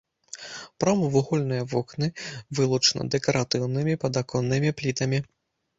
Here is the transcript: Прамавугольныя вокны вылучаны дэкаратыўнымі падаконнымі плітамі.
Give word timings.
Прамавугольныя 0.83 1.67
вокны 1.73 2.07
вылучаны 2.61 3.03
дэкаратыўнымі 3.17 3.93
падаконнымі 4.07 4.69
плітамі. 4.83 5.19